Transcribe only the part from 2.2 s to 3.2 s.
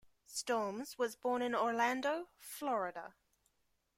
Florida.